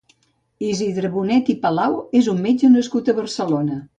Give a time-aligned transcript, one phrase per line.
[0.67, 3.81] Isidre Bonet i Palau és un metge nascut a Barcelona.